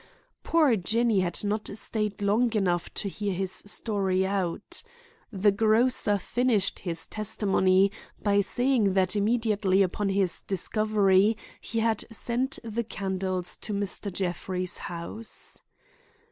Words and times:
Poor 0.43 0.75
Jinny 0.75 1.19
had 1.19 1.43
not 1.43 1.69
stayed 1.77 2.23
long 2.23 2.51
enough 2.55 2.91
to 2.95 3.07
hear 3.07 3.35
his 3.35 3.51
story 3.51 4.25
out. 4.25 4.81
The 5.31 5.51
grocer 5.51 6.17
finished 6.17 6.79
his 6.79 7.05
testimony 7.05 7.91
by 8.19 8.41
saying 8.41 8.93
that 8.95 9.15
immediately 9.15 9.83
upon 9.83 10.09
his 10.09 10.41
discovery 10.41 11.37
he 11.61 11.81
had 11.81 12.03
sent 12.11 12.57
the 12.63 12.83
candles 12.83 13.55
to 13.57 13.73
Mr. 13.75 14.11
Jeffrey's 14.11 14.77
house. 14.79 15.61